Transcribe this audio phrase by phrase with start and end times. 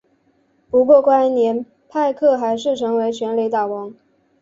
[0.71, 3.93] 不过该年派克还是成为全垒打王。